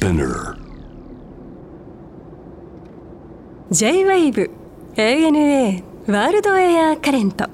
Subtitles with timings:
[0.00, 0.56] Spinner.
[3.70, 4.50] J-WAVE
[4.96, 7.50] ANA ワールドエアカレント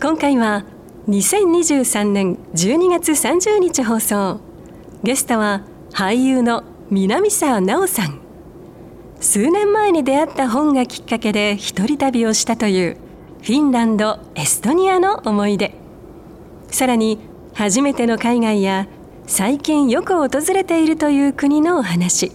[0.00, 0.64] 今回は
[1.08, 4.40] 2023年12月30日放送。
[5.02, 5.60] ゲストは
[5.90, 8.18] 俳優の南沢奈緒さん。
[9.20, 12.96] 数年前に出会った本がきっかけで一人旅をしたという
[13.42, 15.74] フィンランドエストニアの思い出。
[16.68, 17.18] さらに
[17.52, 18.86] 初めての海外や
[19.34, 22.32] 最近よく訪れているという国のお話。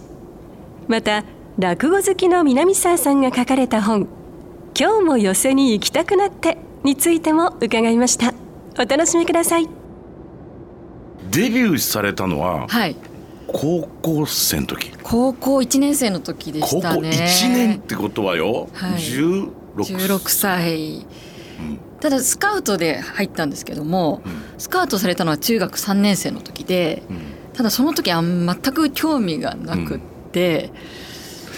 [0.88, 1.22] また
[1.56, 4.08] 落語好きの南沢さんが書かれた本
[4.76, 8.34] 「今日も寄せに行きたくなって」についても伺いました。
[8.80, 9.68] お楽しみください。
[11.30, 12.96] デビューされたのははい。
[13.46, 14.90] 高校生の時。
[15.00, 17.10] 高校1年生の時で高校したね。
[17.10, 18.92] 1年ってことはよ、はい。
[18.94, 21.06] 16 16歳、
[22.00, 24.22] ただスカウトで入ったんですけども、
[24.56, 27.02] スカウトされたのは中学3年生の時で、
[27.54, 30.00] ただその時あん全く興味がなくっ
[30.32, 30.70] て、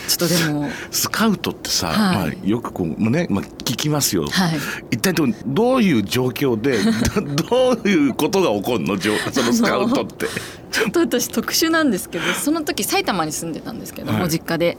[0.09, 1.95] ちょっとでもスカウトってさ、はい。
[2.17, 4.59] まあ、よくこうね、まあ、聞きますよ、はい。
[4.91, 6.79] 一体どうどういう状況で
[7.47, 8.99] どどういうことが起こるの？
[8.99, 10.27] そのスカウトって。
[10.73, 14.23] ちょっと私特殊なんですけどその時埼玉に住んでたんですけど、はい。
[14.23, 14.79] ご実家で。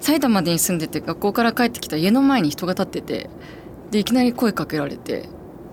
[0.00, 3.28] 埼玉に住んでて学校から帰ってきた家の前に人が立ってて
[3.90, 5.28] でいきなり声かけられて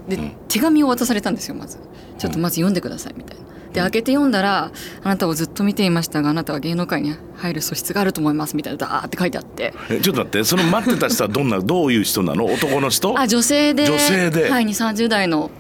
[0.08, 0.32] で、うん。
[0.48, 1.80] 手紙を渡されたんですよまず。
[2.18, 3.44] ちょっとまず読んでくださいみたいな。
[3.73, 4.72] で開けて読んだら
[5.04, 9.73] 「あなたをずっと見ていましたがあなたは芸能界に入る素質があると思います」みたいなダーって書いてあって。
[9.90, 12.45] えちょっと待ってその待ってた人はどんなどういう人なの？
[12.45, 13.20] 男の人？
[13.20, 14.50] あ女性で女性で。
[14.50, 15.52] はい、2 3 0代の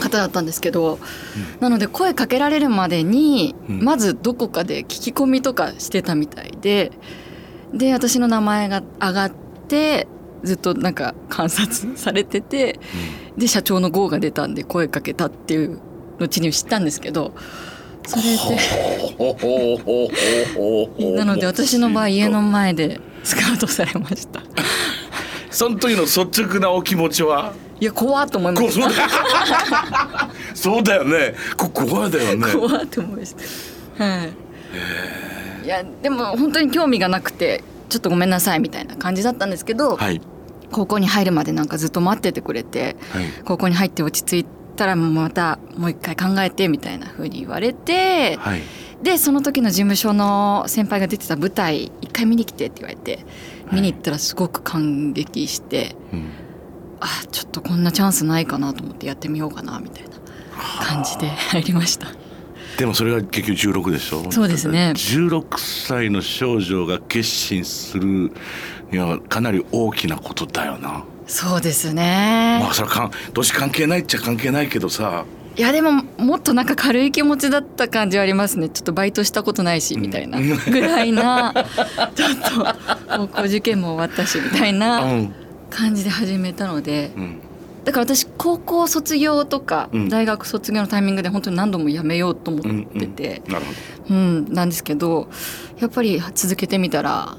[0.00, 0.98] 方だったんですけど、
[1.58, 3.82] なので声かけられるまでに、うん。
[3.82, 6.92] まずどこかで聞き込みとかしてたみたいで。
[7.72, 9.32] で私の名前が上がっ
[9.68, 10.08] て
[10.42, 12.78] ずっとなんか観察されてて、
[13.36, 15.78] で社長の号が出たんで声かけたっていう
[16.18, 17.32] 後に知ったんですけど
[18.06, 18.22] それ
[20.98, 24.42] でなので私の場合家の前でスカウトされました。
[25.50, 27.52] その時の率直なお気持ちは？
[27.80, 28.92] いや怖っと思いましこう
[30.56, 32.58] そうだよねこ怖いだよねた。
[32.58, 33.34] 怖って思いまし
[33.96, 34.04] た。
[34.04, 34.32] はい。
[35.64, 40.20] いやでも本当に興味がなくてちょっとごめんなさいみたいな感じだったんですけど、はい
[40.70, 43.24] 高校に入るまでなんかずっと待っててくれてはい。
[43.44, 48.62] 高校に入って落ち着いたらまたもう一回考えてみたいな風に言われて、はい。
[49.02, 53.24] でその時の事務所の先輩が出てた舞台一回見に来てって言われて
[53.72, 56.30] 見に行ったらすごく感激して、うん。
[57.00, 60.10] あちょっとこんなチャンスないかなと思ってやってみようかなみたいな
[60.84, 62.08] 感じで 入りました。
[62.76, 64.30] でもそれが結局16でしょ？
[64.30, 64.92] そうですね。
[64.94, 68.32] 16歳の少女が決心する
[68.90, 71.04] にはかなり大きなことだよな。
[71.26, 75.24] そうですね、まあそれはかん年関係ないっちゃ関係ないけどさ。
[75.56, 78.68] いやでももっとなんか軽い気持ちだった感じはありますね。
[78.68, 80.38] ちょっとバイトしたことないしみたいな。
[80.38, 81.52] うんぐらいな。
[82.14, 82.30] ちょっ
[83.08, 85.32] と高校受験も終わったしみたいうなん。
[85.70, 87.12] 感じで始めたので。
[87.16, 87.40] うん。
[87.84, 90.08] だから私高校卒業とかうん。
[90.08, 93.42] 大学卒業のタイミングで本当に何度も辞めようと思うんってて、
[94.08, 95.28] うんなんですけど
[95.78, 97.36] やっぱり続けてみたら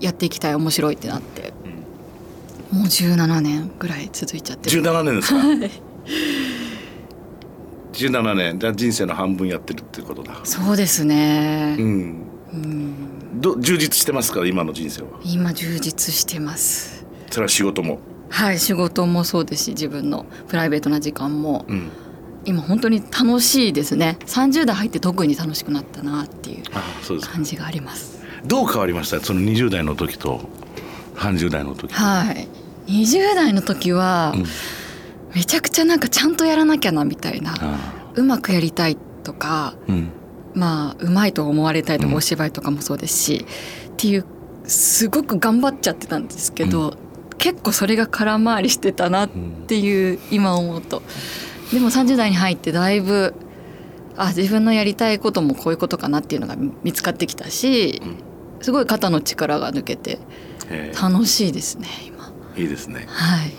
[0.00, 1.52] やっていきたい面白いってなって、
[2.72, 4.82] もう17年ぐらい続いちゃってどる。
[4.82, 5.36] 17年ですか？
[5.38, 5.70] はい。
[7.92, 8.58] 17年。
[8.58, 10.40] じゃあ人生の半分やってるってことだ。
[10.44, 11.76] そうですね。
[11.78, 11.86] う、ん。
[12.52, 13.40] うん。
[13.40, 14.40] ど充実してますか？
[14.40, 15.08] ら今の人生は。
[15.24, 17.06] 今充実してます。
[17.30, 17.98] それは仕事も。
[18.28, 21.64] はい仕事もそうですし自分のプライベートな時間も。
[21.68, 21.90] うん。
[22.48, 24.18] 今本当に楽しいですね。
[24.26, 26.62] 30代入って特に楽しくなったなっていう
[27.20, 28.15] 感じがあります
[28.46, 29.20] どう変わりました？
[29.20, 30.48] その20代の時と
[31.16, 31.92] 30代の時。
[31.92, 32.48] はい。
[32.86, 34.44] 20代の時はうん。
[35.34, 37.54] めちゃくちゃなんかちゃんとやらなきゃなみたいな。
[37.58, 40.10] あうまくやりたいとかあうん。
[40.54, 43.46] まあうまいと思われたいとうんかお芝居とかもそうですし、
[43.88, 44.24] っていう
[44.64, 46.96] すごく頑張っちゃってたんですけど、
[47.38, 49.30] 結構それが空回りしてたなっ
[49.66, 51.02] ていう今思うと。
[51.72, 53.34] でも30代に入ってだいぶ
[54.16, 58.00] あ自分のやりたいこともこういうことかなっていうのが見つかってきたし
[58.60, 60.18] すごい肩の力が抜けて
[60.70, 60.92] え。
[61.00, 62.32] 楽しいですね今。
[62.56, 63.06] えいいですね。
[63.08, 63.52] はい。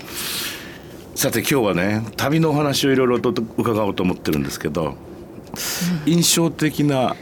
[1.15, 4.95] さて今日はね旅のお話をいろいろと伺おうと思ってるんですけど、
[6.05, 7.15] 印象的な、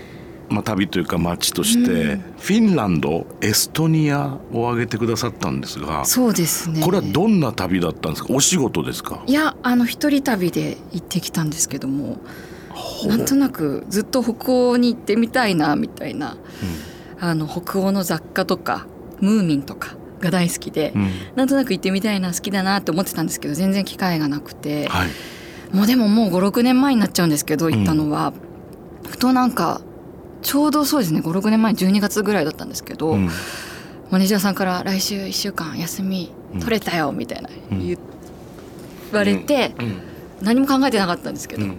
[0.50, 6.82] まあ、旅というか街として、フィンランドエストニアを挙げてくださったんですがそうですね。
[6.82, 8.34] これはどんな旅だったんですか？
[8.34, 9.24] お仕事ですか？
[9.28, 12.18] いやあの一人旅で行ってきたんですけども
[13.06, 16.36] なんとなくずっと北欧に行ってみたいなみたいな、
[17.20, 18.86] あの北欧の雑貨とか
[19.20, 21.10] ムーミンとかが大好きで、うん。
[21.36, 25.76] なんとなく行ってみたいな好きだなって思ってたんですけど全然機会がなくて、はい。
[25.76, 28.34] もうでももう56年前になっちゃうんですけど行ったのは、
[29.08, 29.82] ふとなんか
[30.42, 33.30] ちょうどそうですね56年前12月ぐらいだったんですけど、うん。
[34.12, 37.86] マネージャーさんから「来週1週間休み取れたよ」みたいなうん。
[37.86, 37.98] 言
[39.12, 40.02] われて、うん。
[40.42, 41.78] 何も考えてなかったんですけど、うん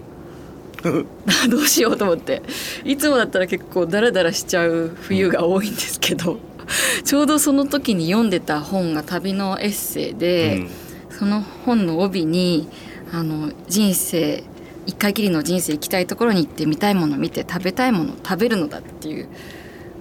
[1.50, 2.43] どうしようと思って。
[2.84, 6.38] いつもだったら結構ダラダラしちゃう冬が多いんですけど、
[7.05, 10.67] ちょうどその時に読んでた本が旅のエッセイで、
[11.11, 12.69] その本の帯に
[13.12, 14.44] あの人生
[14.87, 19.28] 一回きりの人生行きたいところに行って見たいもの見て食べたいものを食べるのだっていう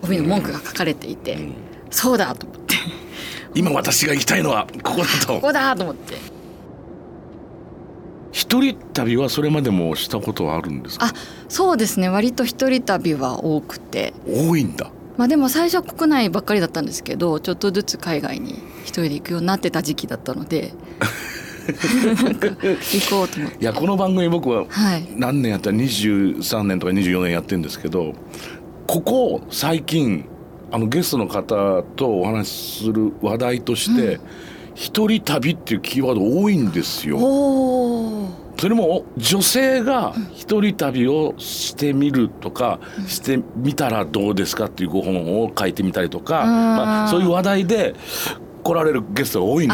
[0.04, 1.54] 帯の文句が書かれていて、ん。
[1.89, 2.75] そうだと思って。
[3.56, 6.16] 今私が行きたいのはここだ ことこだと思って
[8.36, 11.06] 一人旅はそれまでもしたことはあるんですか？
[11.06, 11.14] あ
[11.48, 12.10] そうですね。
[12.10, 14.14] 割と一人旅は多くて。
[14.28, 14.92] 多いんだ。
[15.16, 20.74] まあでも最初は国内ばっかりだったんですけどちょっとずつ海外に一人で行くようになってた時期だったので。
[21.66, 23.58] 行こうと思って。
[23.62, 25.08] いやこの番組僕ははい。
[25.16, 25.72] 何年やった？
[25.72, 28.14] ら23年とか24年やってるんですけど
[28.86, 30.26] ここ最近
[30.72, 34.20] あのゲストの方とお話しする話題として、
[34.74, 37.18] 一人旅っていうキーワード多いんですよ。
[38.57, 47.96] それも女性が一人旅をしてみるとか、してみたらどうですかっていうご本を書いてみたりとか、うんまあ、そういう話題で
[48.63, 49.72] 来られるゲストが多いん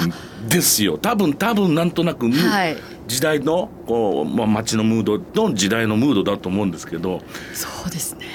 [0.50, 0.98] ですよ。
[0.98, 2.78] 多分多分なんとなく、はい。
[3.08, 7.22] 時代のこう、まあ、街のムードの時代のムードだと思うんですけど、
[7.54, 8.26] そうですね。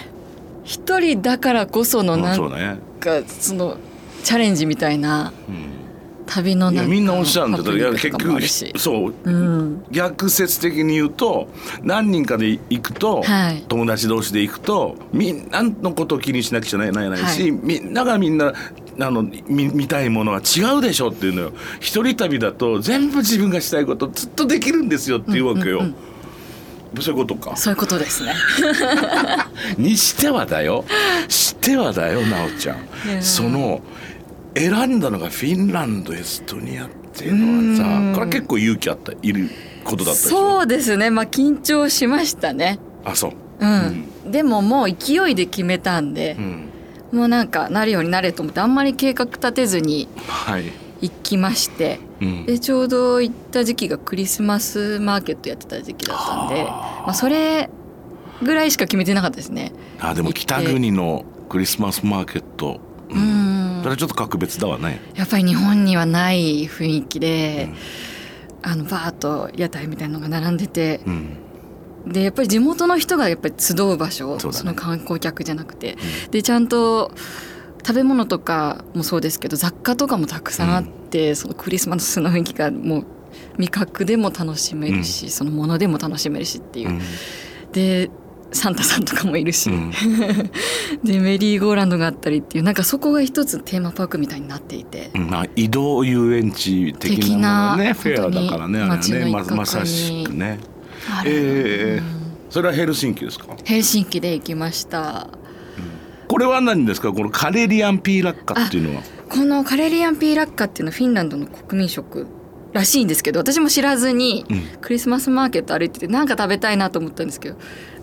[0.65, 3.79] 一人だからこそのまあなんかその
[4.25, 5.33] チャレンジみたいな。
[5.49, 5.86] 旅のいなん
[6.27, 8.41] かやみんなおっしゃるんだけど結局
[8.79, 9.15] そう。
[9.25, 9.85] うん。
[9.91, 11.49] 逆説的に言うと
[11.83, 13.63] 何人かで行くと、はい。
[13.69, 17.51] 友達同士で行くとみんなのことを気にしなくちゃならないし、はい。
[17.51, 18.53] みんながみんな
[18.99, 21.53] あの見見たいものは違うでしょっていうのよ。
[21.81, 25.79] 一人旅だと全部自分がしたいことずっとできるんですよっていうわけよ。
[25.79, 25.95] うんうん
[27.01, 27.57] そういうことか。
[27.57, 28.35] そういうことですね。
[29.77, 30.85] にしてはだよ。
[31.29, 33.23] してはだよ奈緒ちゃん。
[33.23, 33.83] その
[34.57, 37.77] 選んだのがフィンランドエストニアっていうのはうん。
[37.77, 39.51] さこれは結構勇気あったいる
[39.85, 41.11] ことだったそうですね。
[41.11, 42.79] まあ緊張しましたね。
[43.05, 43.33] あそう。
[43.59, 46.69] うん、でももう勢いで決めたんでう、ん。
[47.13, 57.69] もうなんかなるようになれと思ってあんまり計画立てずにはい、行きましてうん、でちょうど行った時期がクリスマスマーケットやってた時期だったんで、まあ、それ
[58.43, 59.73] ぐらいしか決めてなかったですね。
[60.01, 62.81] あでも北国のクリスマスマーケット、
[63.11, 65.01] ううんんそれはちょっと格別だわね。
[65.15, 67.69] やっぱり日本にはない雰囲気で、
[68.63, 71.39] あのバーッと屋台みたいなのが並んでてうん。
[72.07, 74.55] でやっぱり地元の人がやっぱり集う場所そね。
[74.65, 75.97] の観光客じゃなくて、
[76.31, 77.13] でちゃんと
[77.85, 83.07] 食べ物とかもそうですけど雑貨とかもたくさんあって、そのクリスマスの雰囲気がもう
[83.59, 86.91] 味覚でも楽しめるし、そのものでも楽しめるしっていう。
[86.91, 87.01] う、ん。
[87.73, 88.11] で
[88.53, 89.91] サンタさんとかもいるし、うん。
[91.05, 95.11] でメリーゴーランドがあったりっていうなんかそこが一つテーマパークみたいになっていて。
[95.15, 97.93] うんまあ、移動遊園地的なものね。
[97.93, 99.31] フェアだからねあれね。
[99.31, 100.59] ままさしくね。
[101.25, 103.47] ええうんそれはヘルシンキですか？
[103.65, 105.29] ヘルシンキで行きました。
[106.29, 107.13] これは何ですか？
[107.13, 109.03] このカレリアンピーラッカっていうのは。
[109.29, 112.27] このカレリアンピーラッカっていうのはフィンランドの国民食
[112.73, 114.63] らしいんですけど私も知らずにうん。
[114.81, 117.57] クリスマスマーケット歩いてて何か食べたいなと思ったんですけど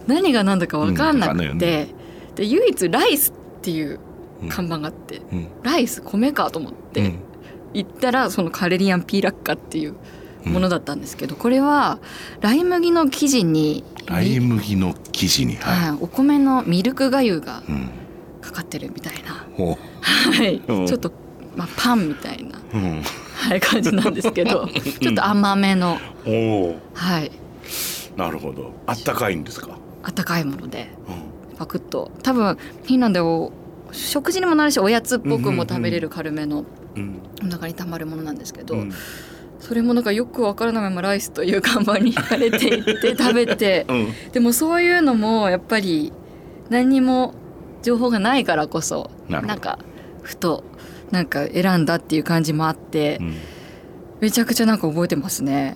[0.07, 1.87] 何が何だか分かんなくて、うんわかんないよ
[2.35, 3.99] で唯一ライスっていう
[4.49, 5.47] 看板があって、うん。
[5.61, 7.19] ライス米かと思って、うん。
[7.73, 9.95] 行ったらそのカレリアンピーラッカっていう
[10.45, 11.99] ものだったんですけど、これは
[12.41, 17.63] ライ麦の生地にライ麦の生地にははい、お米のミルクがゆが
[18.41, 21.11] かかってるみたいな、ほはい、うんちょっと、
[21.55, 22.59] まあ、パンみたいな、
[23.35, 25.97] はい、感じなんですけどちょっと甘めの、
[26.93, 27.31] はい、
[28.17, 28.73] なるほど。
[28.85, 31.57] あったかいんですか、温かいものでうん。
[31.57, 32.11] パクッと。
[32.23, 33.51] 多分フィンランド
[33.91, 37.19] 食事にもなるしおやつっぽくも食べれる軽めのうん。
[37.43, 38.91] お腹にたまるものなんですけど、うん。
[39.59, 44.07] それもなんかよくわからないままライスという看板に引かれていって食べて うん。
[44.31, 46.11] でもそういうのもやっぱり
[46.69, 47.33] 何にも
[47.81, 49.79] 情報がないからこそなんか
[50.21, 50.63] ふと
[51.11, 53.35] なんか選んだっていう感じもあって、うん。
[54.19, 55.75] めちゃくちゃなんか覚えてますね。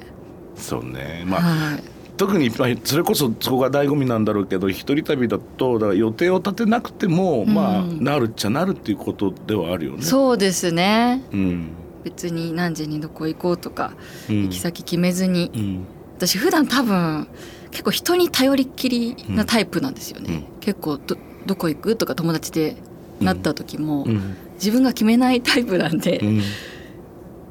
[0.55, 1.23] そうね。
[1.25, 1.83] まあはい、
[2.17, 7.53] 特にまあそれこそそこが醍醐味なんだろうけど一人旅だとだから予定を立てなくても、うん。
[7.53, 10.01] まあなるっちゃなるっていうことではあるよね。
[10.01, 11.23] そうですね。
[11.31, 11.69] うん
[12.03, 13.93] 別に何時にどこ行こうとか、
[14.29, 14.43] うん。
[14.43, 15.51] 行き先決めずに。
[15.53, 15.85] うん。
[16.17, 17.27] 私普段多分
[17.69, 20.59] 結構人に頼りっきりなタイプなんですよね、うん。
[20.59, 22.77] 結構どどこ行くとか友達で
[23.19, 24.37] なった時も、うん。
[24.55, 26.41] 自分が決めないタイプなんで、うん。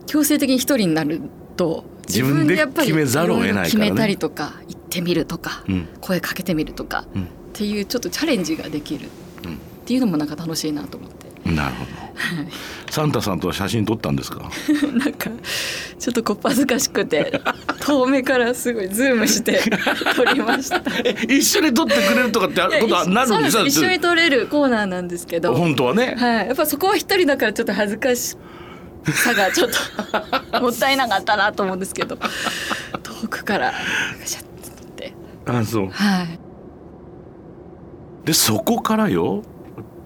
[0.07, 1.21] 強制的に一人になる
[1.57, 5.89] と自分で決めざるを得ないからね決めたりとか行ってみるとか、うん。
[6.01, 7.23] 声かけてみるとか、うん。
[7.25, 9.07] っていうちょっとチャレンジができる。
[9.07, 9.09] っ
[9.87, 11.27] ていうのもなんか楽しいなと思って。
[11.49, 11.91] なるほど。
[12.91, 14.51] サンタさんとは写真撮ったんですか？
[14.99, 15.31] なんか
[15.99, 17.41] ちょっとこっぱずかしくて
[17.87, 19.61] 遠目からすごいズームして
[20.17, 20.83] 撮りました。
[21.05, 23.63] え一緒に撮ってくれるとかってことはなるんですか？
[23.65, 28.37] 一緒に撮れるコーナーなんですけど、はい、本当はね、やっぱそこは一人だからちょっと恥ずかし
[29.13, 29.71] さがちょっ
[30.53, 32.17] ともったいなかったなと思うんですけど
[33.03, 33.73] 遠くから
[34.19, 34.47] ガシャッっ
[34.97, 35.13] て。
[35.47, 35.89] あそう。
[35.89, 36.39] はい。
[38.25, 39.43] でそこからよ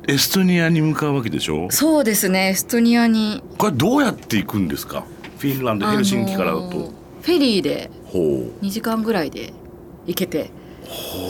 [0.06, 1.68] エストニアに向かうわけでしょ？
[1.70, 3.42] そうですねエストニアに。
[3.58, 5.04] これどうやって行くんですか？
[5.38, 6.92] フィンランドヘルシンキからだと、あの
[7.22, 8.18] フェリーでほ
[8.62, 9.52] 2時間ぐらいで
[10.06, 10.50] 行けて。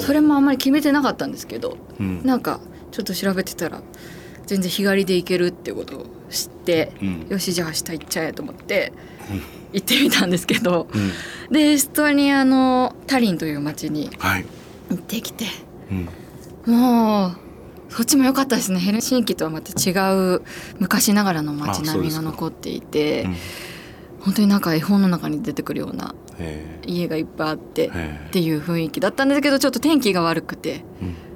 [0.07, 2.25] それもあんまり決めてなかったんですけど、うん。
[2.25, 2.61] なんか
[2.93, 3.83] ちょっと調べてたら
[4.50, 7.26] 全然日帰りで行けるってことを知って、うん。
[7.28, 8.92] よしじゃあ明日行っちゃえと思って
[9.73, 14.45] 行ってみたんですけど、う、うん、でエストニアのタリンという町にはい、
[14.90, 15.45] 行ってきて
[16.66, 17.37] うん、もう
[17.90, 18.80] そっちも良かったですね。
[18.80, 19.92] ヘルシンキとはまた違
[20.35, 20.42] う
[20.80, 23.37] 昔ながらの街並みが残っていてうん。
[24.21, 27.90] 本当になんか絵本の中に出てくるようなえ家がいっぱいあってっ
[28.33, 31.30] ていう雰囲気だったんですけどちょっと天気が悪くてうん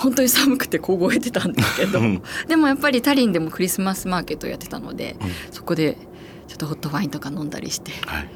[0.00, 2.22] 本当に寒くて凍えてたんですけどうん。
[2.48, 5.30] でもやっぱりタリンでもクリスマスマーケットやってたのでうん。
[5.52, 5.98] そこで
[6.48, 8.28] ちょっとホットワインとか飲んだりして、はい、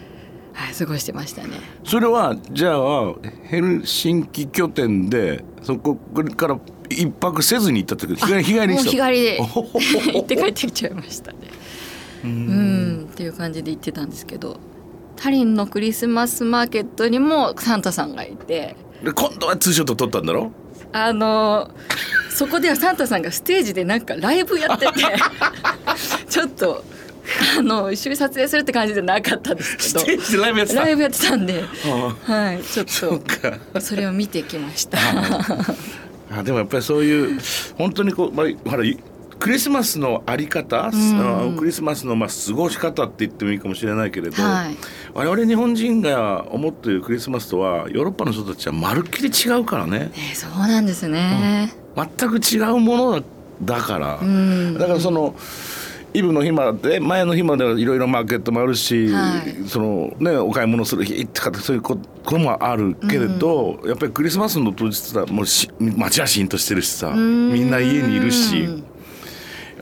[0.53, 1.59] はい、過ごしてましたね。
[1.85, 5.97] それはじゃあヘルシンキ拠点でそこ
[6.37, 8.27] から一泊せずに行ったってこと？
[8.27, 9.39] 日帰り日帰りにもうした日帰りで
[10.13, 11.39] 行って帰ってきちゃいましたね。
[12.25, 13.05] ううんん。
[13.07, 14.59] っていう感じで行ってたんですけど
[15.17, 18.77] タリンのクリスマスマーケットにもサンタさんがいて。
[19.03, 20.53] で今度はツーショット撮ったんだろ？
[20.97, 21.69] あの
[22.31, 24.93] そこではサンタさんがステージでなんかライブやってて
[26.31, 26.85] ちょっと
[27.59, 30.81] あの一緒に撮影するって感じじゃなかったんですけージでライブやってた？
[30.81, 33.81] どライブやってたんで、あはい、ちょっとか。
[33.81, 34.99] それを見てきました。
[36.37, 37.41] あでもやっぱりそういう
[37.77, 38.85] 本当にこう、まあ、ほら
[39.45, 40.91] クリスマスのあり方、あ
[41.59, 44.77] クリスマスのまあ過ごし方って言ってもいいかもしれないけれど、はい。
[45.13, 49.99] 我々日本人が思っているクリスマスとはヨーロッパの人たちはまるっきり違うからね。
[49.99, 51.75] ねそうなんですね。
[51.95, 53.25] 全く違うもの
[53.61, 54.79] だから、うん。
[54.79, 55.37] だからその
[56.15, 59.69] イブの日まで前の日まではいろいろマーケットもあるし、はい。
[59.69, 68.83] そのねお買い物する日とかってそういうこともあるけれど、やっぱりクリスマスの当日はもうし街はシーンとしてるしさみんな家にいるし。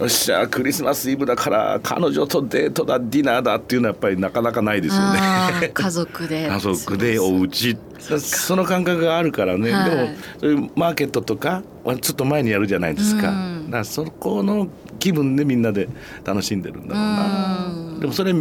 [0.03, 5.71] よっしゃクリスマスイブだから彼女とデートだディナーだっていうのはやっぱりなかなかないですよね。
[5.73, 6.47] 家族で。
[6.51, 7.77] 家族でお家。
[8.01, 9.91] そうその感覚があるからね、はい。
[9.91, 10.09] でも
[10.41, 13.65] そういうマーケットとかはちょっと前にやるじゃないですか,、うん。
[13.67, 14.67] だからそこの
[14.99, 15.89] 気分でみんなで
[16.25, 18.01] 楽しんでるんだろうな、うん。
[18.01, 18.33] でもそれ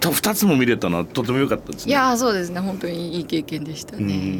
[0.00, 1.90] と2つも見れたのはとても良かったですね。
[1.90, 2.60] いやーそうですね。
[2.60, 4.38] 本当にいい経験でしたね。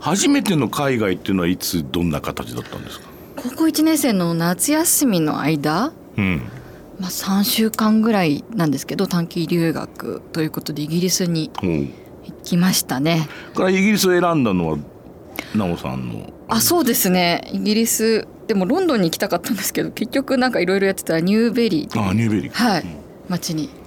[0.00, 6.42] 初めての海外っていうのはいつどんな形だったんですか、高校1年生の夏休みの間、うん、
[6.98, 11.92] まあ、3週間ぐらいなんですけど短期留学ということでイギリスに行
[12.42, 13.28] きましたね。
[13.54, 14.78] からイギリスを選んだのは
[15.52, 16.32] 奈緒さんの？
[16.48, 17.48] あそうですね。
[17.52, 22.52] イギリスでもロンドンに行きたかったんですけど結局なんかいろいろやってたニューベリーあニューベリー。
[22.52, 22.84] はい。
[23.28, 23.68] 町に。
[23.80, 23.85] うん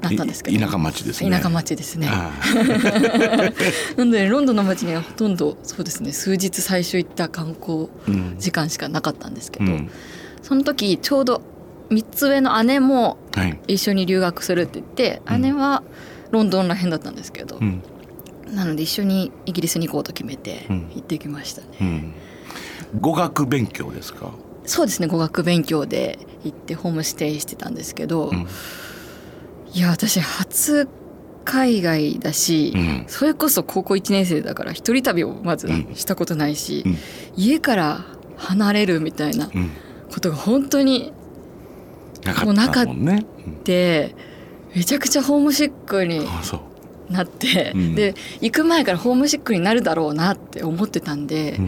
[0.00, 0.56] なったんですけど。
[0.56, 1.30] い田舎町ですね。
[1.30, 2.08] 田舎町ですね。
[2.10, 2.30] あ
[3.96, 7.88] なのでロンドンの街にはほとんどそうですね数日最初行った観光
[8.38, 9.90] 時間しかなかったんですけど、うん。
[10.42, 11.42] その時ちょうど
[11.90, 13.58] 3つ上の姉もはい。
[13.68, 15.42] 一緒に留学するって言ってうん。
[15.42, 15.82] 姉は
[16.30, 17.82] ロンドンらへんだったんですけど、うん。
[18.52, 20.90] なので一緒にイギリスに行こうと決めてうん。
[20.94, 22.14] 行ってきましたね、うん。
[23.00, 24.30] 語学勉強ですか、
[24.64, 28.46] そうですね語学勉強で行ってホームステイしてたんですけど、うん
[29.74, 30.88] いや私初
[31.44, 33.04] 海外だし、うん。
[33.06, 35.94] それこそ高校1年生だから一人旅をまずうん。
[35.94, 36.96] したことないし、うん。
[37.36, 38.04] 家から
[38.36, 39.70] 離れるみたいなうん、
[40.12, 41.12] ことが本当に
[42.24, 42.34] な
[42.68, 42.92] かった
[43.64, 44.14] で
[44.74, 46.20] めちゃくちゃホームシックに
[47.08, 47.94] なって、うん。
[47.94, 51.58] で行く前からホームシックになるだろうなって思ってたんで、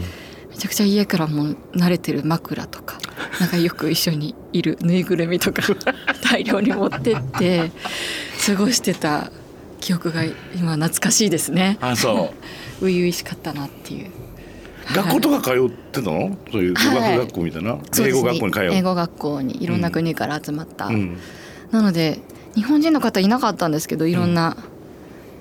[0.61, 2.99] ちゃくちゃ家からもう慣れてる枕とか
[3.41, 5.63] なんかよく一緒にいるぬいぐるみとか
[6.31, 7.73] 大量に持ってって
[8.47, 9.33] 過ごしてた
[9.81, 10.23] 記憶が
[10.55, 11.79] 今懐かしいですね。
[11.81, 12.35] あそ
[12.81, 14.09] 初々しかったなっていう。
[14.09, 16.37] う学校とか通ってたの？
[16.53, 17.17] そういう語はい。
[17.17, 18.23] 学学校みたいな、英そうですね。
[18.23, 18.65] 語学校に通う。
[18.73, 21.17] 英語学校にいろんな国から集まった、うん。
[21.71, 22.21] なので
[22.55, 24.57] 日本人の方いなかったんですけどいろんな、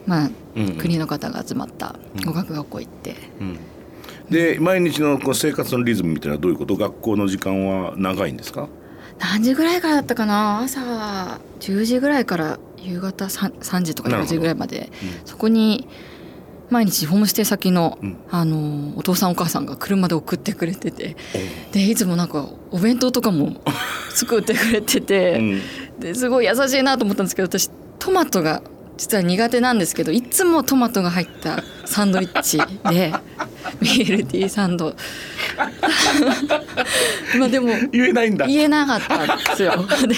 [0.05, 1.95] まあ、うん国の方が集まった
[2.25, 3.59] 語学学校行って、うん
[4.29, 6.75] で毎日のこう生活のリズムみたいなのはどういうこと？
[6.75, 8.67] 学校の時間は長いんですか？
[9.19, 10.59] 何時ぐらいからだったかな？
[10.59, 14.91] 朝10時ぐらいから夕方 3, 3時とか4時ぐらいまで、
[15.25, 15.87] そこに
[16.69, 18.17] 毎日ホームステイ先の,、うん。
[18.29, 21.15] あのお父さんお母さんが車で送ってくれてて。
[21.71, 23.61] でいつもなんかお弁当とかも
[24.13, 25.61] 作ってくれてて、うん。
[25.99, 28.61] ですごい優しいなと思ったんですけど私トマトが
[28.97, 32.57] 実は苦手なんですけどいつもトマトが入ったサンドイッチ
[32.89, 33.13] で
[33.81, 34.93] ミールティーサンド。
[37.37, 38.47] まあでも言えないんだ。
[38.47, 39.71] 言えなかったんですよ。
[40.07, 40.15] で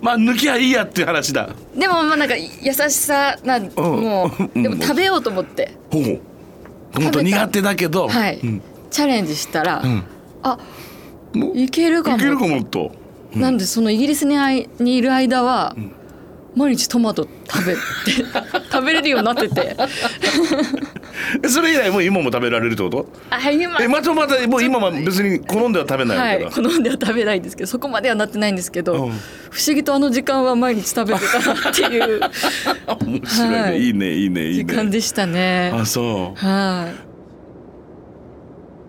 [0.00, 1.48] まあ抜きゃいいやっていう話だ。
[1.76, 4.62] でもまあなんか優しさなもううん。
[4.62, 5.74] でも食べようと思って。
[5.90, 6.20] ほう。
[6.92, 8.08] トマト苦手だけど。
[8.08, 8.62] はいうん。
[8.90, 10.04] チャレンジしたらうん。
[10.42, 10.58] あ
[11.32, 12.16] もういけるかも。
[12.16, 12.92] いけるかもと。
[13.34, 15.90] なんでそのイギリスにあいにいる間は、ん。
[16.56, 17.80] 毎日トマト食べて
[18.70, 19.74] 食べれるようになってて。
[19.76, 19.82] え
[21.48, 23.06] それ以来もう今も食べられるってこと？
[23.30, 23.76] あ今。
[23.80, 26.54] えまたまたもう今は別に好んでは食べないわはい。
[26.54, 29.12] 好んでは食べないんですけどそこまではなってないんですけど、うん。
[29.50, 32.20] 不思議とあの時間は毎日食べてたなっていう。
[33.06, 33.80] 面白いね、はい。
[33.82, 35.72] い、いねいいねいい時ね間でしたね。
[35.74, 36.38] あそう。
[36.44, 37.14] はい。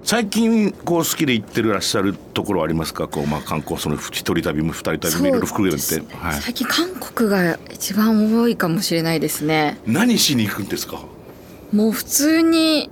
[0.07, 3.07] 最近こう好きで行ってらっしゃるところありますか？
[3.07, 5.77] こうまあ観光その一人旅も二人旅もいろいろ含めて、
[6.15, 9.79] はい、最近韓国が一番多いかもしれないですね。
[9.87, 10.99] 何しに行くんですか？
[11.71, 12.89] もう普通に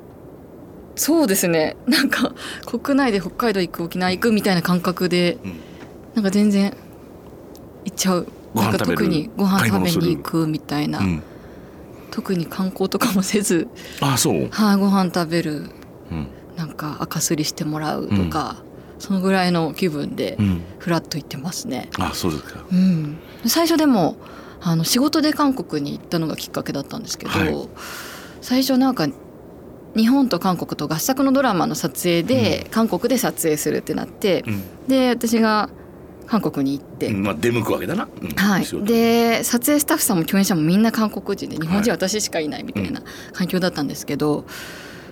[0.95, 1.75] そうですね。
[1.87, 2.33] なんか
[2.65, 5.59] 国内で北海道行く沖縄行くみたいな感覚で、うん。
[6.15, 6.75] なんか全然
[7.85, 8.27] 行っちゃう。
[8.53, 11.23] なんか特にご飯食べに行くみたいな、うん。
[12.11, 13.67] 特に観光とかもせず
[13.99, 15.69] あそう、はいご飯食べる。
[16.11, 16.27] うん。
[16.55, 18.57] なんか赤すりしてもらうとか、
[18.99, 21.89] そのぐらいの気分でうん、フラッと行ってますね。
[21.97, 22.63] あそうですか。
[22.71, 24.17] うん、最初でも
[24.61, 27.67] あの仕事で韓国に行ったのがきっかけだったんですけど、はい
[28.43, 29.07] 最初なんか
[29.95, 34.87] 日本と韓国と合作のドラマの撮影で、韓国で撮影するってなって、うん。
[34.87, 35.69] で私が
[36.27, 38.29] 韓国に行って、うんまあ出向くわけだな、うん。
[38.31, 38.65] はい。
[38.85, 44.45] で撮影スタッフさんも共演者もみんな韓国人で日本人は私しかいないみたいな環境だったんですけど、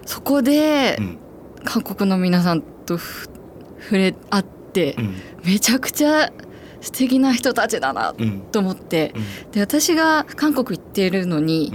[0.06, 1.18] そこでうん。
[1.64, 3.30] 韓国の皆さんとふ
[3.84, 5.16] 触れ合って、うん。
[5.46, 6.32] めちゃくちゃ
[6.82, 8.42] 素敵な人たちだなうん。
[8.52, 9.52] と思ってうん。
[9.52, 11.72] で私が韓国行っているのに、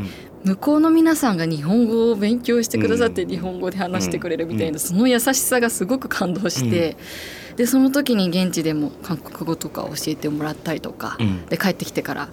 [0.47, 3.29] 向こうの皆さんが日本語を勉強してくださってうん。
[3.29, 4.79] 日本語で話してくれるみたいな、うん。
[4.79, 6.97] その優しさがすごく感動して、
[7.57, 11.47] でその時に現地でも韓国語とか教えてもらったりとか、うん。
[11.47, 12.29] で帰ってきてから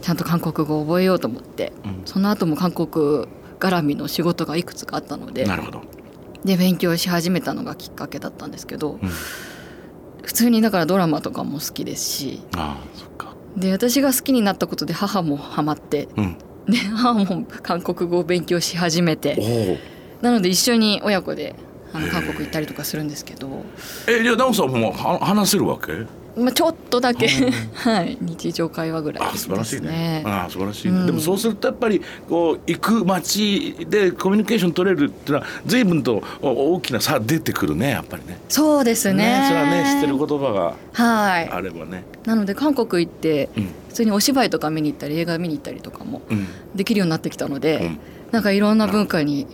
[0.00, 2.02] ちゃんと韓国語を覚えようと思ってうん。
[2.04, 3.26] その後も韓国
[3.58, 5.82] 絡みの仕事がいくつかあったのでなるほど、
[6.44, 9.08] で勉強し始めたのがきっかけだったんですけど、うん、
[10.22, 13.34] 普通にだからドラマとかも好きですしあそっか。
[13.56, 16.36] で私が好きになったことで母もハマってうん
[16.70, 19.78] で母も韓国語を勉強し始めおて。
[20.22, 21.54] おなので一緒に親子で
[21.94, 23.64] あの韓国行ったりとかするんですけど、
[24.06, 25.92] えじゃあナオさんもは話せるわけ？
[26.36, 27.28] まあ、ちょっとだけ。
[27.74, 28.16] はい。
[28.22, 29.88] 日常会話ぐらいあです素晴らしいね。
[29.88, 30.22] ね。
[30.26, 31.06] あ素晴らしい、うん。
[31.06, 38.38] でもそうするとやっぱりこう行く街でコミュニケーション取れるっていうのは随分とお大きな差出てくるねやっぱりね。
[38.48, 39.44] そうですね。
[39.48, 41.48] それはね知ってる言葉はい。
[41.48, 42.04] があればね。
[42.24, 43.68] なので韓国行ってうん。
[43.88, 46.46] 普通にお芝居とか見に行ったり映画見に行ったりとかもうん。
[46.74, 47.98] できるようになってきたので、うん。
[48.30, 49.46] なんかいろんな文化に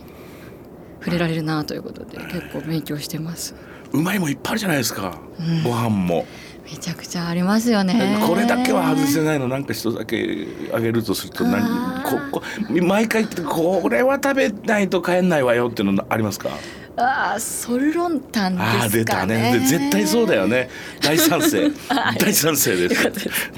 [0.99, 3.55] 触れられるなということで結構勉強してます。
[3.93, 5.63] うまいもんいっぱいあるじゃないですか、うん。
[5.63, 6.25] ご飯も、
[6.69, 8.19] めちゃくちゃありますよね。
[8.27, 12.41] これだけは外せないのなんか一つだけあげるとすると何ここ
[12.81, 16.49] 毎回言ってこれは食べないと帰んないわよっていうのありますか？
[16.97, 19.53] ああソルロンタンああ出たね。
[19.53, 20.69] ねで絶対そうだよね。
[21.01, 21.71] 大賛成。
[22.19, 23.11] 大賛成です。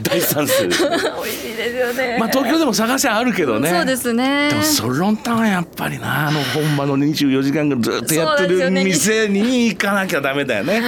[0.03, 0.83] 大賛成です。
[0.85, 2.17] 美味しいですよね。
[2.19, 3.69] まあ東京でも探しはあるけどね。
[3.69, 4.49] そうですね。
[4.49, 10.83] でもソロンタンはやっぱりなあの本場の24時間ぐらいずっとやってる店に行かなきゃダメだよね。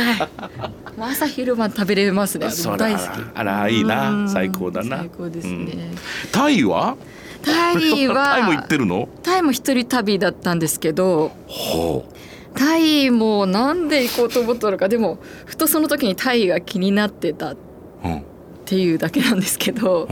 [1.08, 2.48] 朝昼晩食べれますね。
[2.78, 3.04] 大好き。
[3.34, 4.12] あらいいな。
[4.12, 4.30] うん。
[4.30, 5.00] 最高だな。
[5.00, 5.96] 最高ですね、うん。
[6.32, 6.98] タイは？
[7.44, 9.10] タイはタイも行ってるの？
[9.24, 12.06] タイも一人旅だったんですけどほ
[12.54, 17.58] タイもなんで行こうと思ったのかでもふとその時にタイが気になってたっ
[18.04, 18.24] う、うん
[18.66, 20.08] ていうだけなんですけど、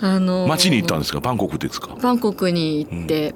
[0.00, 1.20] あのうん、街に行ったんですか？
[1.20, 1.96] バンコクですか？
[2.00, 3.34] バンコクに行って、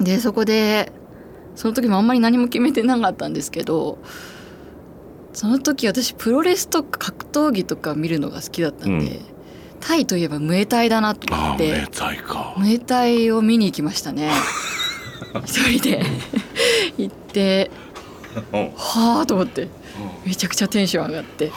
[0.00, 0.92] でそこで
[1.54, 3.98] その時もあんまり何も決めてなかったんですけど
[5.34, 9.20] その時私プロレスとか格闘技とか見るのが好きだったんで、うん。
[9.80, 12.54] タイといえばムエタイだなと思ってめタイか。
[12.56, 14.30] ムエタイを見に行きましたね。
[15.44, 16.04] 一人で。
[16.96, 17.70] 行って
[18.76, 19.68] はあと思って
[20.24, 21.52] めちゃくちゃテンション上がって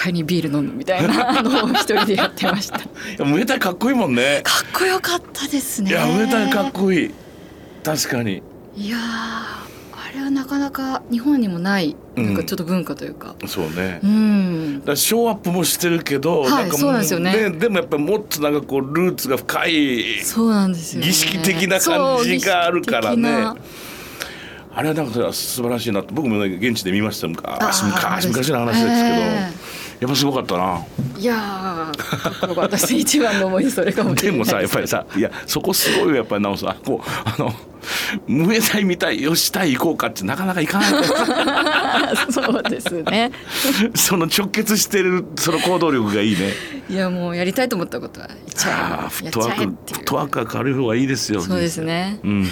[0.00, 2.78] 帰りにビール飲むみたいなのを一人でやってました。
[2.78, 4.40] かいやムエタイかっこいいもんね。
[4.40, 5.90] っこよかったですね。
[5.90, 7.14] いやムエタイかっこいい。
[7.84, 8.42] 確かに。
[8.76, 9.67] いやー
[10.08, 12.26] ああれはなかなか日本にもないうん。
[12.26, 13.34] なんかちょっと文化というか。
[13.46, 14.80] そうね、うん。
[14.80, 17.50] だからショーアップもしてるけど、はいなんかもそうなんですよね。
[17.50, 23.52] でもやっぱりもっとなんかこうルーツが深いそうなんですよ、ね、儀式的な感じがあるからね。
[24.74, 29.50] あれはなんか素晴らしいなって僕もね現地で見ました昔昔昔の話ですけど、え
[30.00, 30.86] やっぱすごかったな。
[31.16, 32.94] いやーかっこよかったです。
[32.94, 37.52] 一番の思い出それかもでもさやっぱりさいやそこすごいよやっぱりなおさんこうあの
[38.26, 43.32] ムエタイ見たいよしたい行こうかってなかなか行かない そうですね。
[43.94, 46.52] その直結してるその行動力がいいね。
[46.88, 52.20] いやもうやりたいと思ったことは言っちゃやフットワークフットワークが軽い方がいいですよそうですね。
[52.22, 52.46] うん、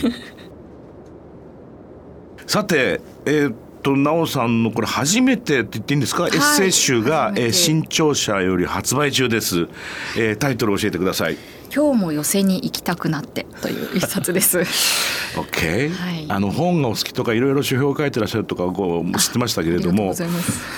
[2.47, 3.55] さてえーっ
[3.87, 6.31] となおさんのこれ初めてって言っていいんですか、い。
[6.35, 9.69] エッセイ集が、えー新潮社より発売中です、
[10.17, 11.37] えータイトルを教えてください。
[11.73, 14.59] 今日も寄せに行きたくなってという一冊です。
[15.39, 16.27] OK、はい。
[16.29, 20.13] あの本がお好きとかいろいろ書評を書いてらっしゃるとかこう知ってましたけれども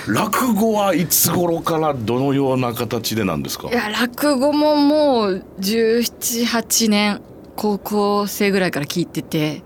[0.07, 3.69] 落語はいつ頃からどのような形でなんですか？
[3.69, 7.21] いや落語ももう1718年
[7.55, 9.63] 高校生ぐらいから聞いてて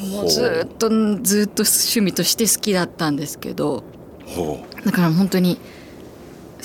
[0.00, 0.88] もうずっと
[1.22, 3.84] ずっと趣味として好きだったんですけど
[4.26, 5.58] ほだから本当に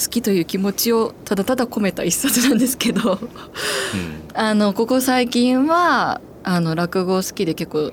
[0.02, 3.30] 好きという気持ちをただただ込めた一冊なんですけどう、うん。
[4.34, 7.92] あのここ最近はあの落語好きで結構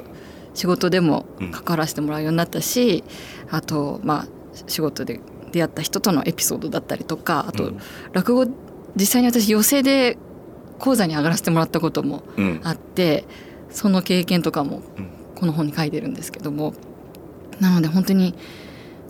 [0.55, 3.05] 仕事でも関わらせてもらうようになったし、
[3.51, 4.27] あとまあ
[4.67, 5.21] 仕事で
[5.53, 7.79] 出会った人とのエピソードだったりとかあと、うん。
[8.13, 8.47] 落語
[8.97, 10.19] 実際に私寄席で
[10.79, 12.61] 講座に上がらせてもらったこともうん。
[12.65, 13.25] あって
[13.71, 16.73] その経験とかもうんこの本に書いてるんですけども
[17.59, 18.33] なので本当に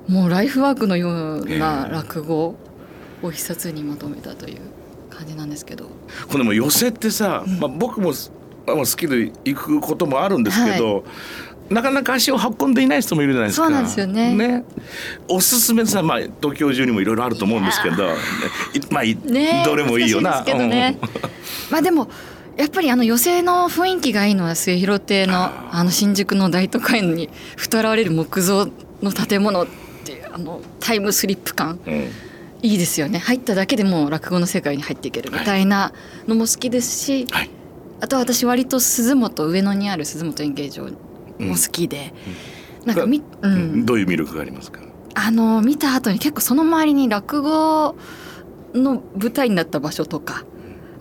[0.09, 2.57] もうライフワークのような落語
[3.23, 4.61] を一冊にまとめたという
[5.11, 5.89] 感じなんですけど。
[6.29, 8.15] これも寄せってさ、まあ、僕も
[8.67, 11.05] まあ好きで行くこともあるんですけど、
[11.69, 13.67] なかなか足を運んでいない人もいるじゃないですか。
[13.67, 14.65] そうなんですよね。
[15.29, 18.09] おすすめさ、まあ、東京中にもいろいろあると思うんですけど、
[18.73, 19.61] いまあ、いね。
[19.63, 20.31] えどれもいいよな。
[20.31, 20.99] 難しいですけどね。
[21.71, 22.09] まあでも
[22.57, 28.69] やっぱりあの寄席の雰囲気がいいのは末広亭のああの新宿の大都会にふと現れる木造
[29.03, 29.67] の建物っ
[30.05, 31.81] ていうあのタイムスリップ感。
[31.87, 31.95] うん。
[31.95, 32.11] うん
[32.65, 33.19] いいですよね。
[33.19, 35.93] 入っただけでもう落語の世界に入っていけるみたいな
[36.29, 37.51] のも好きですし、はい。
[38.01, 40.91] あと私割と鈴本上野にある鈴本演芸場も
[41.41, 42.15] 好きで、
[42.85, 44.79] なんかみ、うん、どういう魅力がありますか？
[45.15, 47.97] あの見た後に結構その周りに落語
[48.75, 50.45] の舞台になった場所とか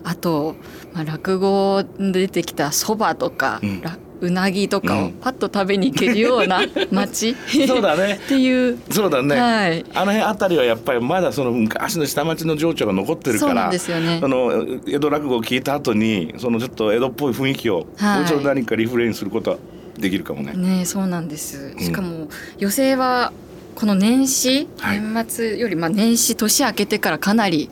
[0.04, 0.56] あと、
[0.92, 3.80] まあ、落語で出てきたそばとか、うん。
[3.80, 5.12] らうなぎとかをうん。
[5.14, 6.60] パッと食べに行けるような
[6.92, 7.34] 街
[7.66, 8.20] そうだね。
[8.24, 8.28] っ。
[8.28, 9.36] ていう、そうだね。
[9.36, 9.84] はい。
[9.94, 13.68] あの辺あたりはやっぱりまだその昔の下町の情緒が残ってるから。
[13.70, 14.20] ですよね。
[14.22, 18.18] あの江戸落語を聞いた後にそのちょっと江戸っぽい雰囲気を、はい。
[18.20, 19.56] もうちょっと何かリフレインすることは
[19.98, 20.52] できるかもね。
[20.54, 21.74] ねそうなんです。
[21.76, 21.84] うん。
[21.84, 23.32] しかも寄席は
[23.74, 25.00] この年始、はい。
[25.00, 27.70] 年末よりまあ年始年明けてからかなり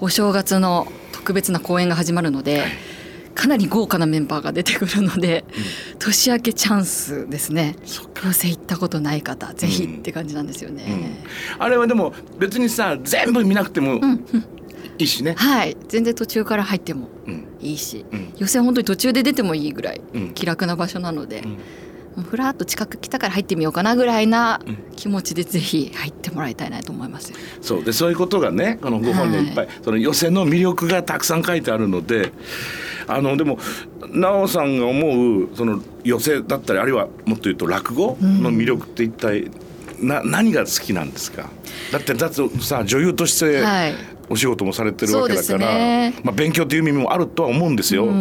[0.00, 0.88] お正月の
[1.24, 2.70] 特別な公演が始まるので、はい。
[3.34, 5.44] かなり豪華なメンバーが出てくるので、
[5.98, 7.76] 年明けチャンスですね。
[8.22, 11.24] 寄席行ったことない方ぜひって感じなんですよね、
[11.58, 14.20] あれはでも別にさ全部見なくてもうんうん。
[14.98, 15.34] いいしね。
[15.36, 15.76] はい。
[15.88, 17.46] 全然途中から入ってもうん。
[17.60, 18.32] いいし、うん。
[18.36, 20.34] 寄席は本当に途中で出てもいいぐらいうん。
[20.34, 21.42] 気楽な場所なので、
[22.22, 27.32] ふらっと近く来たから入ってみようかなぐらいなうん気持ちでぜひ入ってもらいたいなと思います。
[27.60, 32.32] そうでそういうことがねこのご本にはいっぱい、その寄せの魅力がたくさん書いてあるので
[33.06, 33.58] あのでも
[34.00, 39.50] 奈緒さんが思うその寄せだったりあるいはもっと言うと落語の魅力って一体、
[40.00, 41.50] な何が好きなんですか？
[41.92, 43.94] だってだってさ女優としてはい。
[44.30, 46.14] お仕事もされてるわけだから、ね。
[46.24, 48.06] まあ、勉強っていう意味もあるとは思うんですよ。
[48.06, 48.20] うんうんう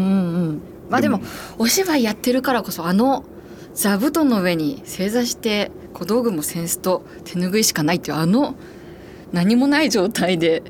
[0.49, 1.21] ん、まあでも
[1.58, 3.23] お芝居やってるからこそあの
[3.73, 8.55] 座布団の上に正座して小道具も扇子と手拭いしかないっていうあの
[9.31, 10.63] 何もない状態で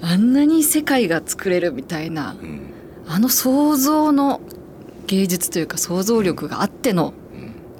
[0.00, 2.70] あんなに世界が作れるみたいなうん
[3.06, 4.40] あの想像の
[5.06, 7.12] 芸術というか想像力があっての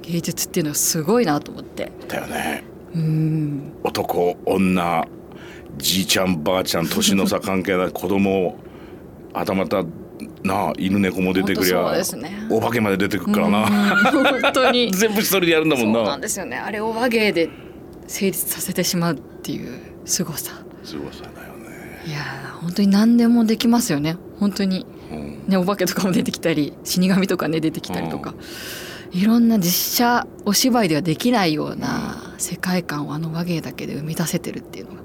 [0.03, 1.91] 芸術っていうのはすごいなと思って。
[2.07, 2.63] だよね。
[2.93, 5.07] うん男女
[5.77, 8.55] じいちゃんばあちゃん年の差関係ない子供
[9.33, 9.83] あたまた
[10.43, 12.47] なあ犬猫も出てくりゃ、ね。
[12.49, 14.91] お化けまで出てくるからな、うん本当に。
[14.95, 15.99] 全部一人でやるんだもんな。
[15.99, 16.57] そうなんですよね。
[16.57, 17.49] あれを和芸で
[18.07, 20.53] 成立させてしまうっていう凄さ。
[20.83, 24.17] すごさだよね、いやー本当に何でもできますよね。
[24.39, 24.85] 本当に。
[25.11, 25.43] うん。
[25.47, 28.35] ねお化けとかも出てきたり死神とかね出てきたりとか、
[29.11, 35.01] いろんな実写お芝居ではできないような世界観をあの和芸だけで生み出せてるっていうのが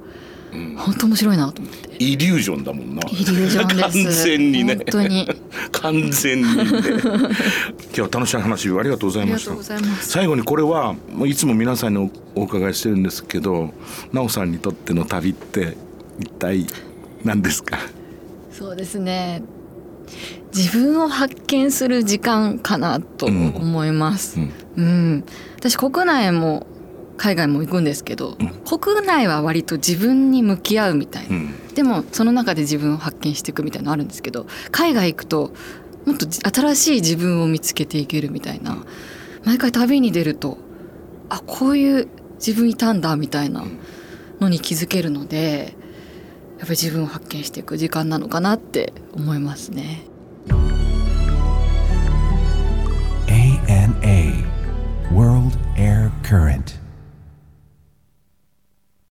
[0.76, 2.04] 本当面白いなと思って。
[2.04, 3.02] イリュージョンだもんな。
[3.10, 4.24] イリュージョンです。
[4.24, 4.74] 完全にね。
[4.76, 5.28] 本当に。
[5.72, 6.62] 完全にね。
[6.64, 10.08] 今日は楽しい話ありがとうございましたありがとうございます。
[10.08, 13.72] 最後にこれはもういつも皆さんにおお伺いしてるんですけど
[14.12, 15.76] 奈緒さんにとっての旅って
[16.18, 16.66] 一体
[17.24, 17.78] 何ですか？
[18.52, 19.42] そうですね。
[20.54, 24.52] 自分を発見する時間かなと思います、うん。
[24.76, 25.24] うん。
[25.56, 26.66] 私国内も
[27.20, 31.68] 海外も行くんですけど、国内は割と自分に向き合うみたいな、うん。
[31.74, 35.52] でもその中で自分を発見していくみたいなのあるんですけど海外行くと
[36.06, 38.86] もっとじ新しい自分を見つけていけるみたいな。
[39.44, 40.56] 毎回旅に出ると
[41.28, 43.64] あこういう自分いたんだみたいな
[44.40, 45.74] のに気づけるので
[46.58, 50.06] やっぱり自分を発見していく時間なのかなって思いますね。
[53.26, 54.42] ANA
[55.12, 56.79] World Air Current